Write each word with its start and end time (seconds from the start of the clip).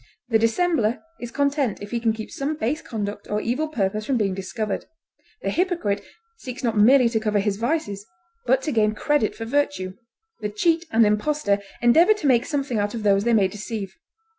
The 0.29 0.39
dissembler 0.39 0.99
is 1.19 1.29
content 1.29 1.79
if 1.79 1.91
he 1.91 1.99
can 1.99 2.11
keep 2.11 2.31
some 2.31 2.55
base 2.55 2.81
conduct 2.81 3.29
or 3.29 3.39
evil 3.39 3.67
purpose 3.67 4.03
from 4.03 4.17
being 4.17 4.33
discovered; 4.33 4.85
the 5.43 5.51
hypocrite 5.51 6.03
seeks 6.39 6.63
not 6.63 6.75
merely 6.75 7.07
to 7.09 7.19
cover 7.19 7.37
his 7.37 7.57
vices, 7.57 8.03
but 8.47 8.63
to 8.63 8.71
gain 8.71 8.95
credit 8.95 9.35
for 9.35 9.45
virtue. 9.45 9.93
The 10.39 10.49
cheat 10.49 10.85
and 10.89 11.05
impostor 11.05 11.59
endeavor 11.83 12.15
to 12.15 12.25
make 12.25 12.47
something 12.47 12.79
out 12.79 12.95
of 12.95 13.03
those 13.03 13.25
they 13.25 13.33
may 13.33 13.47
deceive. 13.47 13.93